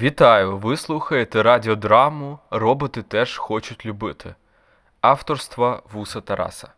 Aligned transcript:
Вітаю! 0.00 0.58
Ви 0.58 0.76
слухаєте 0.76 1.42
радіодраму 1.42 2.38
Роботи 2.50 3.02
теж 3.02 3.36
хочуть 3.36 3.86
любити 3.86 4.34
авторства 5.00 5.82
Вуса 5.92 6.20
Тараса. 6.20 6.68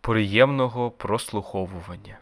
Приємного 0.00 0.90
прослуховування. 0.90 2.18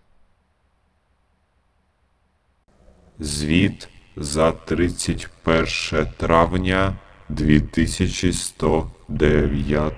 Звіт 3.18 3.88
за 4.16 4.52
31 4.52 6.06
травня 6.16 6.96
2109 7.28 9.94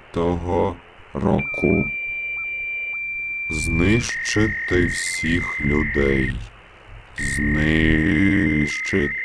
року. 1.15 1.85
Знищити 3.51 4.87
всіх 4.87 5.61
людей. 5.61 6.35
Знищити. 7.19 9.22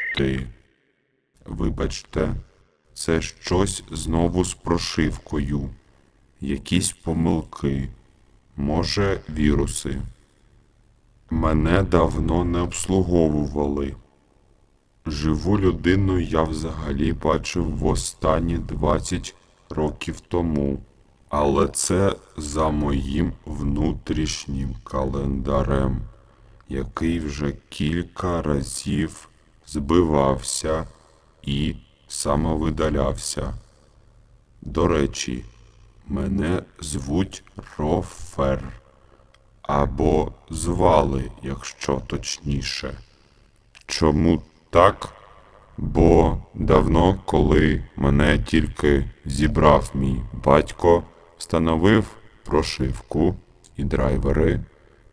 Вибачте, 1.46 2.36
це 2.94 3.22
щось 3.22 3.84
знову 3.92 4.46
з 4.46 4.54
прошивкою. 4.54 5.70
Якісь 6.42 6.92
помилки. 6.92 7.90
Може, 8.56 9.22
віруси. 9.30 10.02
Мене 11.30 11.84
давно 11.84 12.44
не 12.44 12.60
обслуговували. 12.60 13.96
Живу 15.06 15.60
людину 15.60 16.20
я 16.20 16.44
взагалі 16.44 17.14
бачив 17.14 17.78
востаннє 17.78 18.58
20 18.58 19.36
років 19.70 20.20
тому, 20.20 20.80
але 21.30 21.68
це 21.68 22.16
за 22.38 22.70
моїм 22.70 23.34
внутрішнім 23.46 24.76
календарем, 24.84 26.02
який 26.70 27.20
вже 27.20 27.54
кілька 27.70 28.42
разів 28.42 29.30
збивався 29.68 30.88
і 31.42 31.76
самовидалявся. 32.08 33.54
До 34.62 34.88
речі, 34.88 35.46
мене 36.08 36.62
звуть 36.80 37.44
Рофер 37.78 38.64
або 39.62 40.32
звали, 40.50 41.32
якщо 41.44 42.02
точніше. 42.08 42.98
Чому 43.86 44.42
так? 44.70 45.14
Бо 45.78 46.38
давно, 46.54 47.20
коли 47.26 47.84
мене 47.96 48.40
тільки 48.40 49.10
зібрав 49.26 49.92
мій 49.94 50.22
батько, 50.34 51.04
встановив 51.38 52.06
прошивку 52.44 53.36
і 53.76 53.84
драйвери, 53.84 54.60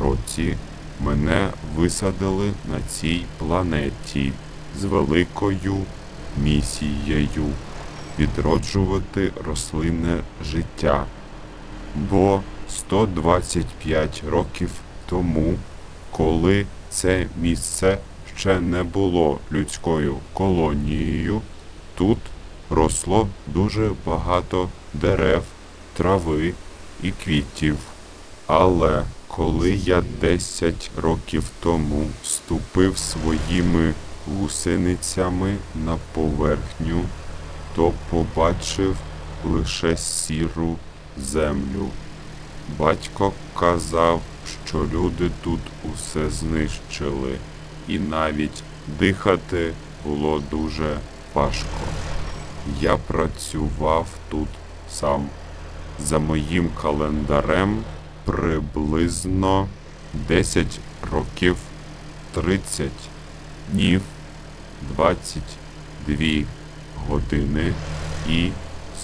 році 0.00 0.56
мене 1.00 1.48
висадили 1.76 2.52
на 2.72 2.80
цій 2.88 3.24
планеті 3.38 4.32
з 4.80 4.84
великою 4.84 5.76
місією 6.42 7.46
відроджувати 8.18 9.32
рослинне 9.46 10.18
життя. 10.44 11.06
Бо 11.94 12.42
125 12.68 14.22
років 14.28 14.70
тому, 15.06 15.54
коли 16.10 16.66
це 16.90 17.26
місце 17.40 17.98
ще 18.36 18.60
не 18.60 18.82
було 18.82 19.38
людською 19.52 20.16
колонією, 20.32 21.40
тут 21.94 22.18
росло 22.70 23.28
дуже 23.46 23.90
багато 24.06 24.68
дерев, 24.94 25.42
трави 25.96 26.52
і 27.02 27.10
квітів. 27.10 27.76
Але 28.46 29.02
коли 29.28 29.70
я 29.70 30.02
10 30.20 30.90
років 30.96 31.50
тому 31.62 32.06
ступив 32.24 32.98
своїми 32.98 33.94
гусеницями 34.26 35.56
на 35.74 35.96
поверхню, 36.14 37.04
то 37.76 37.92
побачив 38.10 38.96
лише 39.44 39.96
сіру 39.96 40.76
землю. 41.18 41.88
Батько 42.78 43.32
казав, 43.58 44.20
що 44.66 44.78
люди 44.78 45.30
тут 45.44 45.60
усе 45.94 46.30
знищили, 46.30 47.38
і 47.88 47.98
навіть 47.98 48.62
дихати 48.98 49.72
було 50.04 50.42
дуже 50.50 50.98
важко. 51.34 51.80
Я 52.80 52.96
працював 52.96 54.06
тут 54.28 54.48
сам. 54.92 55.26
За 56.04 56.18
моїм 56.18 56.70
календарем 56.82 57.84
приблизно 58.24 59.68
10 60.28 60.66
років 61.12 61.56
30 62.32 62.90
днів, 63.72 64.02
22 64.96 66.44
години 67.08 67.72
і 68.28 68.50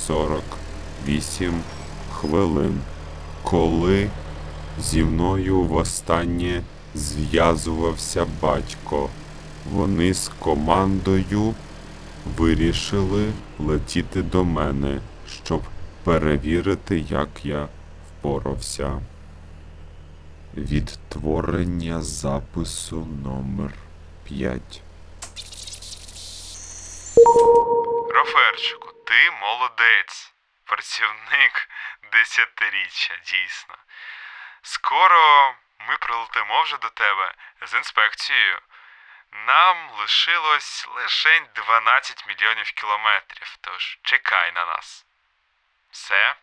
48 0.07 1.63
хвилин, 2.27 2.81
коли 3.43 4.11
зі 4.79 5.05
мною 5.05 5.63
востаннє 5.63 6.63
зв'язувався 6.95 8.27
батько. 8.43 9.11
Вони 9.73 10.15
з 10.15 10.31
командою 10.39 11.55
вирішили 12.37 13.33
летіти 13.59 14.23
до 14.23 14.45
мене, 14.45 15.01
щоб 15.45 15.63
перевірити, 16.05 16.99
як 16.99 17.29
я 17.45 17.69
впорався. 18.09 19.01
Відтворення 20.57 22.03
запису 22.03 23.07
номер 23.25 23.75
5 24.25 24.83
Роферчику, 28.15 28.89
ти 29.07 29.31
молодець. 29.43 30.33
Працівник 30.65 31.69
десятиріччя, 32.13 33.17
дійсно. 33.25 33.75
Скоро 34.63 35.55
ми 35.89 35.97
прилетимо 35.97 36.63
вже 36.63 36.77
до 36.77 36.89
тебе 36.89 37.35
з 37.67 37.75
інспекцією. 37.75 38.59
Нам 39.47 39.77
лишилось 39.99 40.89
лише 40.97 41.41
12 41.55 42.25
мільйонів 42.29 42.71
кілометрів, 42.71 43.59
тож 43.61 43.99
чекай 44.03 44.53
на 44.53 44.67
нас. 44.67 45.07
Все, 45.91 46.35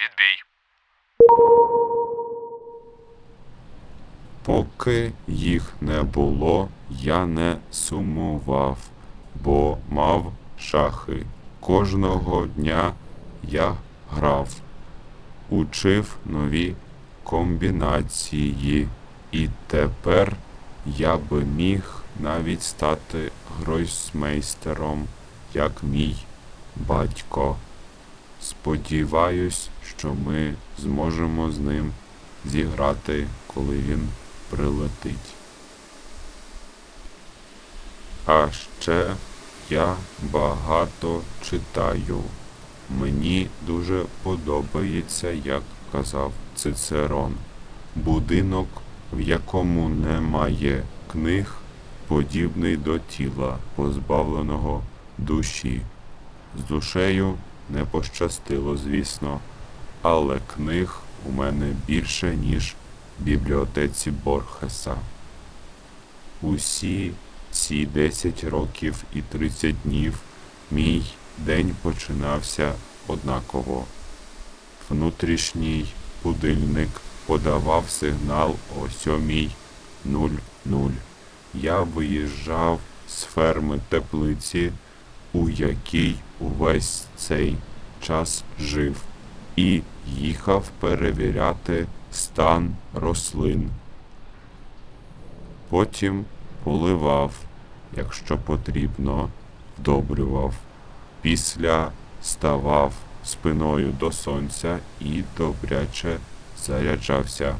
відбій. 0.00 0.42
Поки 4.46 5.12
їх 5.26 5.62
не 5.80 6.02
було, 6.02 6.68
я 6.90 7.26
не 7.26 7.58
сумував, 7.72 8.78
бо 9.34 9.78
мав 9.90 10.32
шахи. 10.60 11.26
Кожного 11.60 12.46
дня 12.46 12.94
я 13.42 13.76
грав, 14.10 14.48
учив 15.50 16.16
нові 16.24 16.74
комбінації, 17.22 18.88
і 19.32 19.48
тепер 19.66 20.36
я 20.86 21.16
би 21.16 21.44
міг 21.44 21.82
навіть 22.20 22.62
стати 22.62 23.30
гройсмейстером, 23.58 25.06
як 25.54 25.82
мій 25.82 26.16
батько. 26.76 27.56
Сподіваюсь, 28.42 29.68
що 29.98 30.14
ми 30.14 30.54
зможемо 30.78 31.50
з 31.50 31.58
ним 31.58 31.92
зіграти, 32.44 33.26
коли 33.46 33.76
він 33.76 34.08
прилетить. 34.50 35.34
А 38.26 38.48
ще 38.80 39.10
я 39.70 39.96
багато 40.32 41.20
читаю. 41.42 42.22
Мені 42.90 43.48
дуже 43.66 44.04
подобається, 44.22 45.30
як 45.30 45.62
казав 45.92 46.32
Цицерон. 46.54 47.34
Будинок, 47.94 48.68
в 49.12 49.20
якому 49.20 49.88
немає 49.88 50.82
книг, 51.12 51.54
подібний 52.06 52.76
до 52.76 52.98
тіла, 52.98 53.58
позбавленого 53.74 54.82
душі. 55.18 55.80
З 56.58 56.68
душею 56.68 57.34
не 57.70 57.84
пощастило, 57.84 58.76
звісно, 58.76 59.40
але 60.02 60.38
книг 60.54 61.00
у 61.28 61.32
мене 61.32 61.66
більше, 61.86 62.36
ніж 62.36 62.74
в 63.20 63.22
бібліотеці 63.22 64.10
Борхеса. 64.10 64.96
Усі 66.42 67.12
ці 67.50 67.86
10 67.86 68.44
років 68.44 69.04
і 69.14 69.20
30 69.20 69.74
днів 69.84 70.18
мій 70.70 71.02
день 71.38 71.76
починався 71.82 72.72
однаково. 73.06 73.84
Внутрішній 74.90 75.86
будильник 76.24 76.88
подавав 77.26 77.90
сигнал 77.90 78.54
о 78.76 78.80
7.00. 79.06 80.90
Я 81.54 81.80
виїжджав 81.80 82.80
з 83.08 83.22
ферми 83.22 83.80
теплиці, 83.88 84.72
у 85.32 85.48
якій 85.48 86.14
увесь 86.40 87.06
цей 87.16 87.56
час 88.00 88.44
жив, 88.60 89.02
і 89.56 89.82
їхав 90.06 90.68
перевіряти 90.80 91.86
стан 92.12 92.76
рослин. 92.94 93.70
Потім 95.68 96.24
поливав, 96.64 97.32
якщо 97.96 98.38
потрібно, 98.38 99.28
вдобрював. 99.78 100.54
Після 101.26 101.90
ставав 102.22 102.92
спиною 103.24 103.92
до 104.00 104.12
сонця 104.12 104.78
і 105.00 105.22
добряче 105.36 106.16
заряджався, 106.66 107.56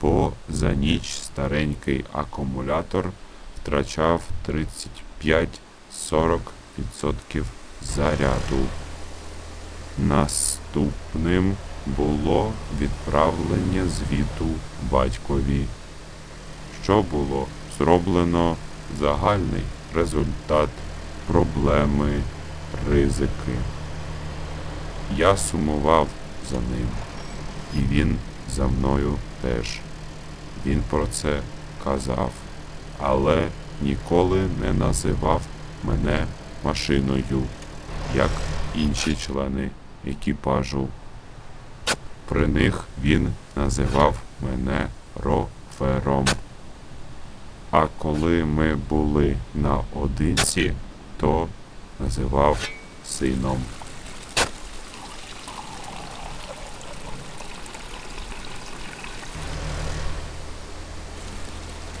бо 0.00 0.32
за 0.48 0.72
ніч 0.72 1.12
старенький 1.12 2.04
акумулятор 2.12 3.10
втрачав 3.56 4.22
35-40% 4.48 6.38
заряду. 7.82 8.66
Наступним 9.98 11.56
було 11.86 12.52
відправлення 12.80 13.86
звіту 13.86 14.48
батькові. 14.90 15.66
Що 16.82 17.02
було 17.02 17.46
зроблено, 17.78 18.56
загальний 18.98 19.62
результат, 19.94 20.68
проблеми, 21.26 22.22
ризики. 22.90 23.56
Я 25.16 25.36
сумував 25.36 26.08
за 26.50 26.56
ним, 26.56 26.88
і 27.74 27.94
він 27.94 28.16
за 28.54 28.66
мною 28.66 29.14
теж. 29.42 29.80
Він 30.66 30.82
про 30.90 31.06
це 31.06 31.40
казав, 31.84 32.32
але 33.00 33.48
ніколи 33.82 34.40
не 34.60 34.72
називав 34.72 35.42
мене 35.84 36.26
машиною, 36.64 37.42
як 38.16 38.30
інші 38.74 39.16
члени 39.16 39.70
екіпажу. 40.06 40.88
При 42.28 42.46
них 42.46 42.84
він 43.02 43.32
називав 43.56 44.16
мене 44.40 44.86
рофером. 45.22 46.26
А 47.70 47.86
коли 47.98 48.44
ми 48.44 48.74
були 48.74 49.36
наодинці, 49.54 50.72
то 51.20 51.48
називав 52.02 52.68
сином. 53.08 53.62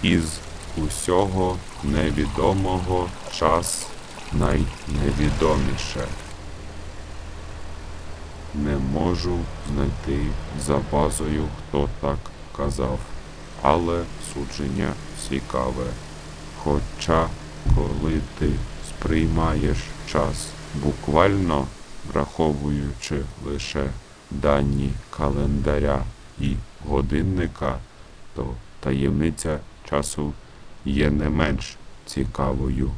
Із 0.02 0.24
усього 0.76 1.56
невідомого 1.84 3.08
час 3.38 3.86
найневідоміше. 4.32 6.06
Не 8.54 8.76
можу 8.76 9.38
знайти 9.74 10.26
за 10.66 10.80
базою, 10.92 11.48
хто 11.68 11.88
так 12.00 12.18
казав 12.56 12.98
але 13.62 14.02
судження 14.34 14.92
цікаве. 15.28 15.84
Хоча, 16.62 17.28
коли 17.76 18.20
ти 18.38 18.50
сприймаєш 19.02 19.78
час 20.06 20.48
буквально 20.74 21.66
враховуючи 22.12 23.22
лише 23.46 23.90
дані 24.30 24.90
календаря 25.10 26.04
і 26.40 26.54
годинника, 26.86 27.78
то 28.34 28.54
таємниця 28.80 29.58
часу 29.90 30.32
є 30.84 31.10
не 31.10 31.28
менш 31.28 31.76
цікавою. 32.06 32.90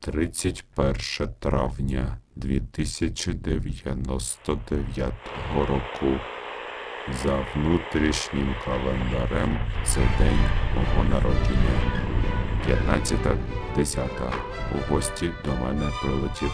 31 0.00 1.28
травня 1.40 2.18
2099 2.36 5.12
року. 5.56 6.20
За 7.08 7.46
внутрішнім 7.54 8.54
календарем 8.64 9.58
це 9.84 10.00
день 10.18 10.38
мого 10.74 11.04
народження. 11.10 12.00
15.10. 12.68 14.32
У 14.74 14.94
гості 14.94 15.30
до 15.44 15.50
мене 15.50 15.90
прилетів 16.02 16.50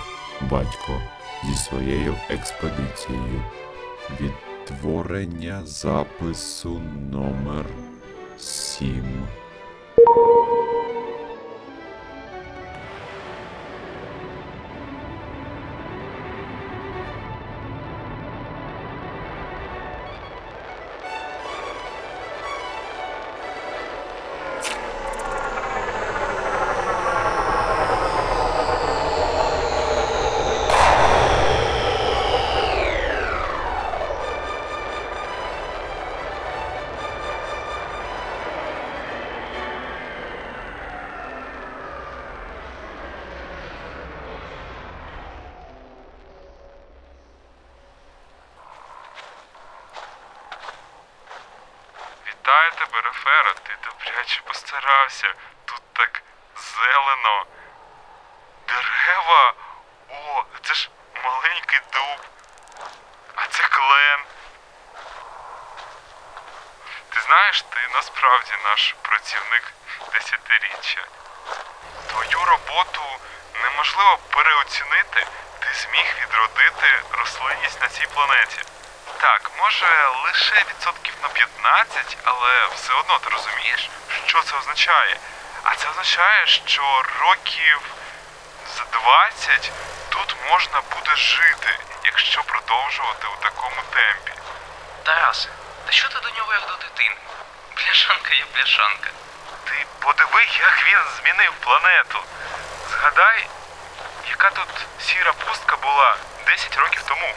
батько 0.50 1.02
зі 1.44 1.54
своєю 1.54 2.14
експедицією. 2.31 3.42
Відтворення 4.20 5.66
запису 5.66 6.80
номер 7.12 7.64
7. 8.38 9.04
Тебе, 53.26 53.54
ти 53.62 53.76
добряче 53.85 54.40
постарався. 54.42 55.35
Тут 55.64 55.83
так 55.92 56.23
зелено. 56.56 57.47
Дерева. 58.68 59.54
О, 60.09 60.45
це 60.62 60.75
ж 60.75 60.90
маленький 61.25 61.80
дуб. 61.92 62.21
А 63.35 63.47
це 63.47 63.62
клен. 63.62 64.21
Ти 67.14 67.21
знаєш, 67.21 67.62
ти 67.62 67.78
насправді 67.95 68.52
наш 68.64 68.95
працівник 69.02 69.73
десятиріччя. 70.12 71.04
Твою 72.09 72.45
роботу 72.45 73.02
неможливо 73.62 74.18
переоцінити. 74.30 75.26
Ти 75.59 75.75
зміг 75.75 76.16
відродити 76.23 77.02
рослинність 77.11 77.80
на 77.80 77.88
цій 77.88 78.06
планеті. 78.06 78.75
Може 79.58 80.08
лише 80.25 80.64
відсотків 80.70 81.14
на 81.22 81.28
15, 81.28 82.16
але 82.25 82.66
все 82.75 82.92
одно 82.92 83.18
ти 83.18 83.30
розумієш, 83.30 83.90
що 84.26 84.42
це 84.42 84.56
означає. 84.56 85.16
А 85.62 85.75
це 85.75 85.88
означає, 85.88 86.46
що 86.46 87.02
років 87.20 87.80
за 88.76 88.84
20 88.84 89.72
тут 90.08 90.36
можна 90.50 90.80
буде 90.94 91.16
жити, 91.16 91.78
якщо 92.04 92.42
продовжувати 92.42 93.26
у 93.26 93.36
такому 93.42 93.82
темпі. 93.90 94.32
Тарасе, 95.02 95.48
та 95.86 95.92
що 95.92 96.08
ти 96.08 96.20
до 96.20 96.30
нього 96.30 96.52
як 96.52 96.66
до 96.68 96.75
дитини? 96.76 97.16
Пляшанка 97.75 98.34
є 98.34 98.44
пляшанка. 98.52 99.10
Ти 99.64 99.86
подиви, 100.00 100.46
як 100.60 100.84
він 100.88 101.00
змінив 101.18 101.52
планету. 101.60 102.18
Згадай, 102.90 103.48
яка 104.28 104.50
тут 104.50 104.68
сіра 105.00 105.32
пустка 105.32 105.76
була 105.76 106.16
10 106.46 106.76
років 106.76 107.02
тому. 107.02 107.34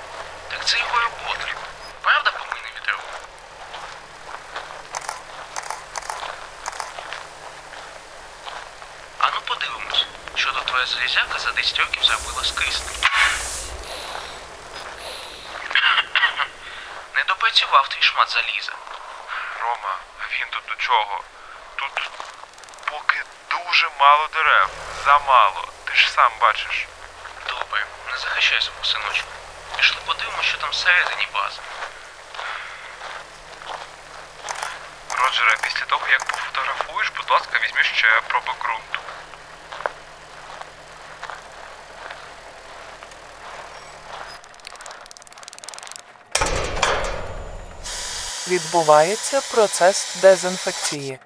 Так 0.50 0.66
це 0.66 0.78
його 0.78 1.00
робота. 1.00 1.59
Правда 2.02 2.32
помийне 2.32 2.70
відро? 2.76 2.98
А 9.20 9.30
ну 9.34 9.42
подивимось, 9.42 10.06
що 10.36 10.52
тут 10.52 10.66
твоя 10.66 10.86
залізяка 10.86 11.40
за 11.40 11.52
10 11.52 11.80
років 11.80 12.04
зробила 12.04 12.44
з 12.44 12.52
киснем. 12.52 12.96
Не 17.16 17.24
допрацював 17.24 17.88
твій 17.88 18.02
шмат 18.02 18.30
заліза. 18.30 18.74
Рома, 19.62 19.96
а 20.20 20.24
він 20.40 20.48
тут 20.50 20.64
до 20.68 20.76
чого? 20.76 21.24
Тут 21.76 22.12
поки 22.86 23.24
дуже 23.50 23.90
мало 24.00 24.28
дерев. 24.28 24.70
Замало. 25.06 25.68
Ти 25.86 25.96
ж 25.96 26.10
сам 26.12 26.32
бачиш. 26.42 26.88
Добре, 27.48 27.86
не 28.12 28.18
захищай 28.18 28.62
свого 28.62 28.84
синочку. 28.84 29.28
Пішли 29.78 29.98
подивимось, 30.06 30.46
що 30.46 30.58
там 30.58 30.70
всередині 30.70 31.28
бази. 31.34 31.60
Роджере, 35.30 35.58
після 35.64 35.86
того 35.86 36.08
як 36.12 36.26
пофотографуєш, 36.26 37.14
будь 37.18 37.32
ласка, 37.32 37.60
візьми 37.64 37.84
ще 37.84 38.08
проби 38.28 38.52
ґрунту. 38.62 39.00
Відбувається 48.48 49.42
процес 49.52 50.16
дезінфекції. 50.22 51.20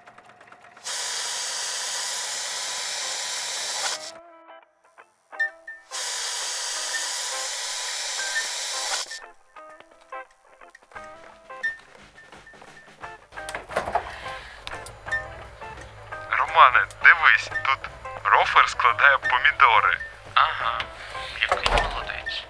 Романе, 16.53 16.85
дивись, 17.03 17.49
тут 17.65 17.79
рофер 18.23 18.69
складає 18.69 19.17
помідори. 19.17 19.97
Ага, 20.33 20.79
який 21.41 21.69
молодець. 21.69 22.43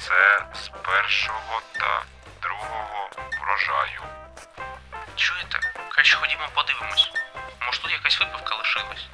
Це 0.00 0.46
з 0.54 0.68
першого 0.68 1.60
та 1.72 2.02
другого 2.42 3.10
врожаю. 3.40 4.02
Чуєте? 5.16 5.58
Краще 5.88 6.16
ходімо 6.16 6.48
подивимось. 6.54 7.10
Може 7.66 7.82
тут 7.82 7.92
якась 7.92 8.20
випивка 8.20 8.54
лишилась. 8.54 9.06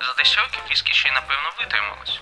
За 0.00 0.12
10 0.12 0.38
років 0.38 0.60
віскі 0.70 0.92
ще 0.92 1.08
й 1.08 1.12
напевно 1.12 1.50
витрималось. 1.58 2.20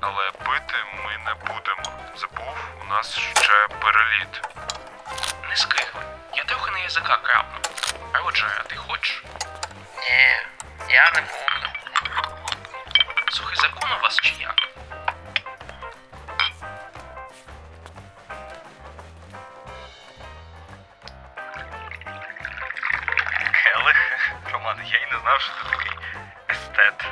Але 0.00 0.30
пити 0.30 0.74
ми 1.04 1.18
не 1.18 1.34
будемо. 1.34 1.98
Забув, 2.16 2.56
у 2.82 2.84
нас 2.84 3.18
ще 3.18 3.68
переліт. 3.80 4.42
Не 5.48 5.56
скигли. 5.56 6.02
Я 6.34 6.44
трохи 6.44 6.70
на 6.70 6.78
язика 6.78 7.16
крапну. 7.16 7.57
Отже, 8.28 8.46
а 8.60 8.62
ти 8.62 8.76
хочеш? 8.76 9.22
Ні, 9.96 10.94
я 10.94 11.10
не 11.14 11.20
буду. 11.20 11.68
Сухий 13.30 13.56
закон 13.56 13.92
у 13.98 14.02
вас 14.02 14.20
чи 14.20 14.34
як? 14.40 14.68
Келих? 23.52 24.30
Роман, 24.52 24.76
я 24.86 24.98
й 24.98 25.12
не 25.12 25.18
знав, 25.20 25.40
що 25.40 25.52
ти 25.52 25.76
такий 25.76 25.92
естет. 26.50 27.06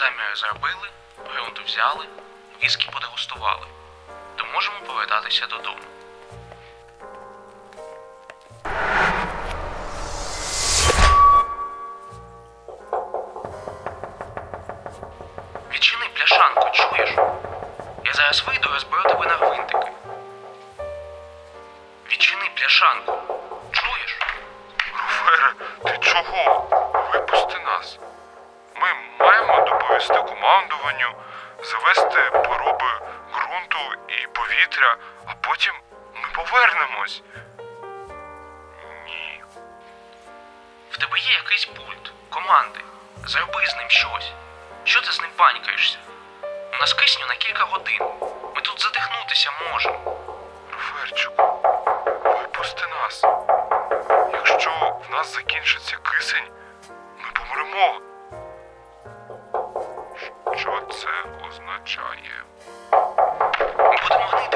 Заміри 0.00 0.36
зробили, 0.36 0.88
ґрунт 1.34 1.60
взяли, 1.66 2.06
віскі 2.62 2.88
подегустували. 2.92 3.66
То 4.36 4.44
можемо 4.54 4.80
повертатися 4.86 5.46
додому. 5.46 5.78
Повітря, 34.70 34.96
а 35.26 35.34
потім 35.34 35.74
ми 36.14 36.28
повернемось. 36.34 37.22
Ні. 39.06 39.42
В 40.90 40.96
тебе 40.98 41.18
є 41.18 41.32
якийсь 41.32 41.64
пульт, 41.64 42.12
команди. 42.30 42.80
Зроби 43.26 43.66
з 43.66 43.76
ним 43.76 43.90
щось. 43.90 44.32
Що 44.84 45.00
ти 45.00 45.12
з 45.12 45.20
ним 45.20 45.30
панькаєшся? 45.36 45.98
У 46.74 46.76
нас 46.80 46.92
кисню 46.92 47.26
на 47.26 47.34
кілька 47.34 47.64
годин. 47.64 47.98
Ми 48.54 48.60
тут 48.62 48.82
задихнутися 48.82 49.50
можемо. 49.72 50.16
Руферчику, 50.72 51.42
випусти 52.24 52.86
нас. 52.86 53.24
Якщо 54.32 54.98
в 55.08 55.12
нас 55.12 55.34
закінчиться 55.34 55.96
кисень, 55.96 56.50
ми 57.18 57.28
помремо. 57.32 58.00
Що 60.56 60.80
це 60.90 61.08
означає? 61.48 62.44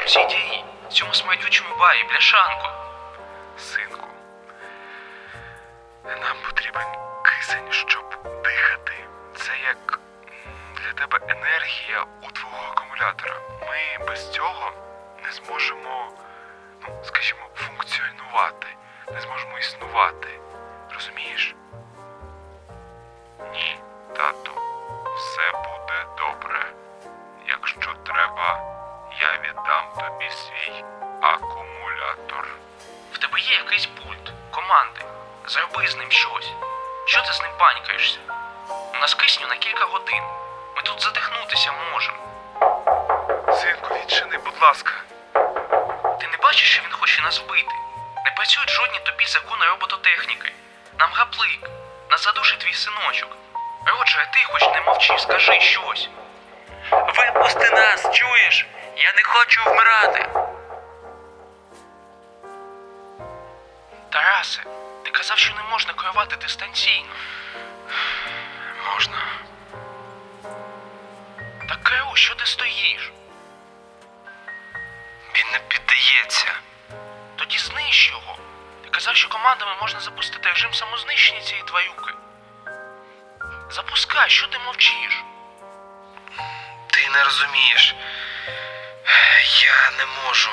Цій 0.06 0.24
дії, 0.24 0.64
цьому 0.90 1.14
смердючому 1.14 1.76
барі, 1.80 2.04
бляшанко. 2.10 2.70
Синку, 3.58 4.08
нам 6.04 6.36
потрібен 6.46 6.86
кисень, 7.22 7.66
щоб 7.72 8.04
дихати. 8.44 8.92
Це 9.36 9.52
як 9.66 10.00
для 10.76 10.92
тебе 10.92 11.18
енергія 11.28 12.04
у 12.22 12.30
твого 12.30 12.72
акумулятора. 12.72 13.34
Ми 13.60 14.06
без 14.06 14.30
цього 14.30 14.72
не 15.24 15.32
зможемо, 15.32 16.12
ну, 16.82 16.88
скажімо, 17.04 17.40
функціонувати, 17.54 18.66
не 19.14 19.20
зможемо 19.20 19.58
існувати. 19.58 20.28
Розумієш? 20.94 21.54
Ні, 23.52 23.78
тату, 24.16 24.52
все 25.16 25.52
буде 25.52 26.06
добре. 26.18 26.66
Якщо 27.46 27.92
треба, 28.06 28.60
я 29.20 29.38
віддам 29.42 29.84
тобі 29.98 30.30
свій 30.30 30.84
акумулятор. 31.22 32.48
В 33.12 33.18
тебе 33.18 33.40
є 33.40 33.56
якийсь 33.56 33.86
пульт, 33.86 34.32
команди. 34.50 35.00
Зроби 35.46 35.86
з 35.88 35.96
ним 35.96 36.10
щось. 36.10 36.52
Що 37.06 37.22
ти 37.22 37.32
з 37.32 37.40
ним 37.42 37.50
панькаєшся? 37.58 38.18
У 38.94 38.98
нас 38.98 39.14
кисню 39.14 39.46
на 39.46 39.56
кілька 39.56 39.84
годин. 39.84 40.22
Ми 40.76 40.82
тут 40.82 41.02
задихнутися 41.02 41.72
можемо. 41.92 42.18
Синку, 43.60 43.94
відчини, 43.94 44.38
будь 44.38 44.62
ласка. 44.62 44.92
Ти 46.20 46.28
не 46.28 46.36
бачиш, 46.42 46.70
що 46.72 46.82
він 46.82 46.92
хоче 46.92 47.22
нас 47.22 47.40
вбити? 47.40 47.74
Не 48.24 48.30
працюють 48.36 48.70
жодні 48.70 48.98
тобі 48.98 49.26
закони 49.26 49.66
робототехніки. 49.66 50.52
Нам 50.98 51.10
гаплик. 51.12 51.70
Нас 52.10 52.24
задушить 52.24 52.58
твій 52.58 52.74
синочок. 52.74 53.36
Роджере, 53.86 54.26
ти 54.32 54.40
хоч 54.52 54.62
не 54.62 54.80
мовчи, 54.80 55.18
скажи 55.18 55.60
щось. 55.60 56.08
Випусти 56.90 57.70
нас, 57.70 58.10
чуєш? 58.12 58.66
Я 58.96 59.12
не 59.12 59.22
хочу 59.22 59.62
вмирати. 59.64 60.28
Тарасе, 64.10 64.62
ти 65.04 65.10
казав, 65.10 65.38
що 65.38 65.54
не 65.54 65.62
можна 65.62 65.92
керувати 65.92 66.36
дистанційно. 66.36 67.12
Можна. 68.92 69.16
Так 71.68 71.82
керуй, 71.82 72.16
що 72.16 72.34
ти 72.34 72.46
стоїш? 72.46 73.12
Він 75.36 75.46
не 75.52 75.58
піддається. 75.58 76.52
Тоді 77.36 77.58
знищ 77.58 78.10
його. 78.10 78.36
Ти 78.84 78.90
казав, 78.90 79.16
що 79.16 79.28
командами 79.28 79.72
можна 79.80 80.00
запустити 80.00 80.48
режим 80.48 80.74
самознищення 80.74 81.40
цієї 81.40 81.64
тварюки. 81.64 82.14
Запускай, 83.70 84.30
що 84.30 84.46
ти 84.46 84.58
мовчиш? 84.58 85.24
Ти 86.90 87.08
не 87.08 87.24
розумієш. 87.24 87.94
Я 89.46 89.90
не 89.98 90.06
можу. 90.06 90.50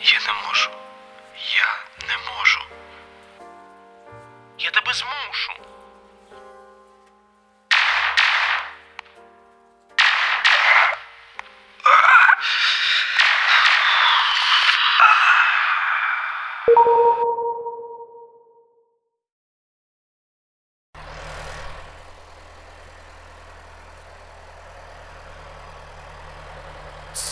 Я 0.00 0.18
не 0.18 0.32
можу. 0.44 0.70
Я 1.36 1.84
не 2.08 2.16
можу. 2.16 2.60
Я 4.58 4.70
тебе 4.72 4.92
змушу. 4.92 5.71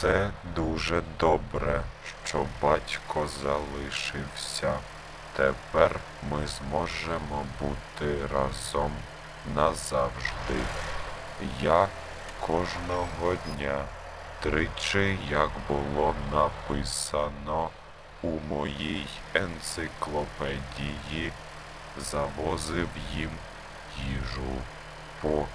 Це 0.01 0.31
дуже 0.55 1.03
добре, 1.19 1.83
що 2.25 2.47
батько 2.63 3.29
залишився. 3.43 4.79
Тепер 5.37 6.01
ми 6.31 6.47
зможемо 6.47 7.47
бути 7.61 8.27
разом 8.35 8.93
назавжди. 9.55 10.61
Я 11.63 11.89
кожного 12.41 13.35
дня, 13.47 13.85
тричі, 14.43 15.19
як 15.31 15.51
було 15.69 16.15
написано 16.33 17.71
у 18.23 18.31
моїй 18.49 19.07
енциклопедії, 19.35 21.33
завозив 21.99 22.89
їм 23.17 23.31
їжу 24.09 24.57
по 25.23 25.47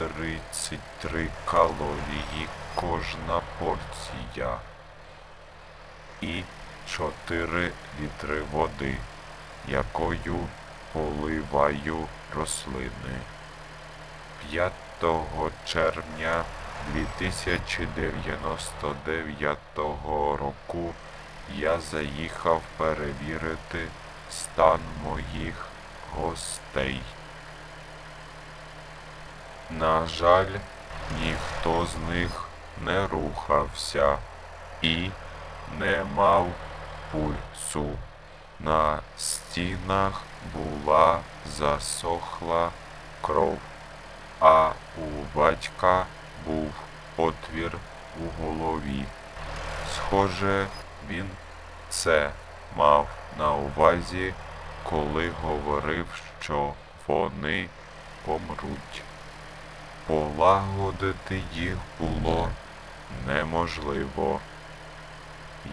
833 0.00 1.28
калорії 1.44 2.48
кожна 2.74 3.40
порція 3.58 4.58
і 6.20 6.42
4 6.90 7.72
літри 8.00 8.42
води, 8.52 8.94
якою 9.68 10.36
поливаю 10.92 12.06
рослини. 12.34 13.20
5 14.50 14.72
червня 15.64 16.44
2099 16.92 19.58
року 20.40 20.94
я 21.56 21.80
заїхав 21.80 22.62
перевірити 22.76 23.88
стан 24.30 24.80
моїх 25.04 25.66
гостей. 26.16 27.00
На 29.70 30.06
жаль, 30.06 30.58
ніхто 31.22 31.86
з 31.86 32.12
них 32.14 32.48
не 32.84 33.06
рухався 33.06 34.18
і 34.82 35.10
не 35.78 36.04
мав 36.14 36.46
пульсу. 37.12 37.90
На 38.60 39.00
стінах 39.18 40.22
була 40.54 41.20
засохла 41.58 42.70
кров, 43.22 43.58
а 44.40 44.70
у 44.98 45.38
батька 45.38 46.06
був 46.46 46.70
отвір 47.16 47.72
у 48.20 48.42
голові. 48.44 49.04
Схоже, 49.94 50.66
він 51.08 51.30
це 51.88 52.30
мав 52.76 53.08
на 53.38 53.54
увазі, 53.54 54.34
коли 54.82 55.32
говорив, 55.42 56.06
що 56.40 56.72
вони 57.06 57.68
помруть. 58.24 59.05
Полагодити 60.06 61.42
їх 61.54 61.76
було 61.98 62.48
неможливо. 63.26 64.40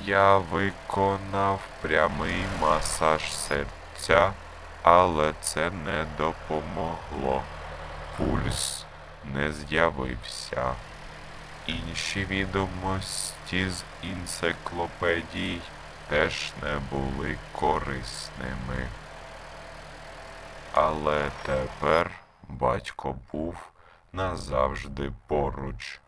Я 0.06 0.38
виконав 0.38 1.60
прямий 1.82 2.46
масаж 2.62 3.34
серця, 3.34 4.34
але 4.84 5.34
це 5.42 5.72
не 5.72 6.06
допомогло. 6.18 7.44
Пульс 8.18 8.86
не 9.34 9.52
з'явився. 9.54 10.74
Інші 11.68 12.26
відомості 12.26 13.70
з 13.70 13.84
енциклопедій 14.04 15.60
теж 16.10 16.52
не 16.64 16.80
були 16.92 17.38
корисними. 17.52 18.88
Але 20.74 21.30
тепер 21.46 22.12
батько 22.50 23.16
був 23.32 23.73
назавжди 24.14 25.14
поруч, 25.28 26.02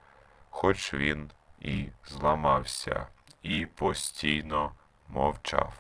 хоч 0.50 0.94
він 0.94 1.32
і 1.60 1.88
зламався, 2.08 3.08
і 3.44 3.66
постійно 3.66 4.72
мовчав. 5.08 5.74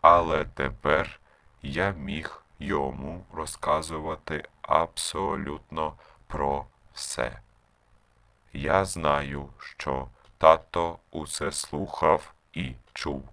Але 0.00 0.44
тепер 0.44 1.20
я 1.62 1.90
міг 1.90 2.42
йому 2.58 3.24
розказувати 3.32 4.48
абсолютно 4.62 5.94
про 6.26 6.66
все. 6.94 7.40
Я 8.52 8.84
знаю, 8.84 9.48
що 9.58 10.08
тато 10.38 10.98
усе 11.10 11.52
слухав 11.52 12.34
і 12.52 12.74
чув. 12.92 13.28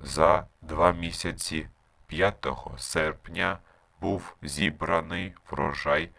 За 0.00 0.46
два 0.62 0.92
місяці 0.92 1.68
5 2.06 2.46
серпня 2.78 3.58
був 4.00 4.36
зібраний 4.42 5.34
врожай 5.50 6.10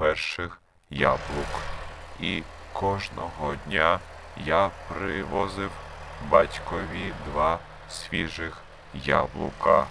перших 0.00 0.60
яблук, 0.90 1.60
і 2.20 2.42
кожного 2.72 3.54
дня 3.66 4.00
я 4.46 4.70
привозив 4.88 5.70
батькові 6.30 7.12
два 7.26 7.58
свіжих 7.90 8.56
яблука. 8.94 9.86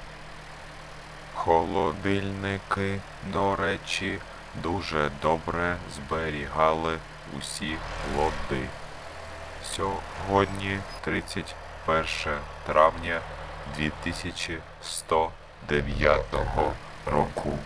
Холодильники, 1.33 2.99
до 3.27 3.55
речі, 3.55 4.19
дуже 4.55 5.11
добре 5.21 5.77
зберігали 5.95 6.97
усі 7.37 7.77
плоди. 8.03 8.65
Сьогодні 9.63 10.79
31 11.01 12.05
травня 12.65 13.21
2109 13.77 16.25
року. 17.05 17.59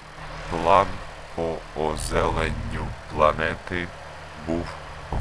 План 0.50 0.88
по 1.36 1.58
озеленню 1.76 2.88
планети 3.14 3.88
був 4.48 4.66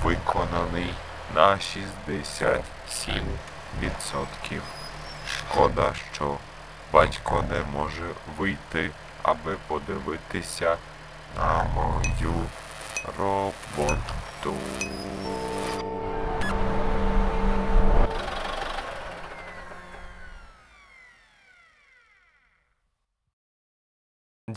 виконаний 0.05 0.95
на 1.35 1.59
67%. 1.59 2.63
Шкода, 5.29 5.93
що 6.13 6.37
батько 6.93 7.45
не 7.51 7.79
може 7.79 8.07
вийти, 8.39 8.91
аби 9.23 9.57
подивитися 9.69 10.77
на 11.37 11.65
мою 11.75 12.35
роботу. 13.19 14.57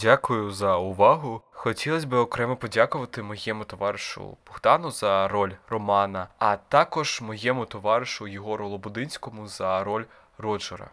Дякую 0.01 0.51
за 0.51 0.75
увагу. 0.75 1.41
Хотілося 1.51 2.07
б 2.07 2.13
окремо 2.13 2.55
подякувати 2.55 3.21
моєму 3.21 3.63
товаришу 3.63 4.37
Богдану 4.47 4.91
за 4.91 5.27
роль 5.27 5.51
Романа, 5.69 6.27
а 6.39 6.57
також 6.57 7.21
моєму 7.21 7.65
товаришу 7.65 8.27
Єгору 8.27 8.67
Лободинському 8.67 9.47
за 9.47 9.83
роль 9.83 10.05
Роджера. 10.37 10.89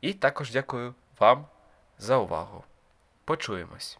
І 0.00 0.12
також 0.12 0.52
дякую 0.52 0.94
вам 1.20 1.46
за 1.98 2.16
увагу. 2.16 2.64
Почуємось. 3.24 3.98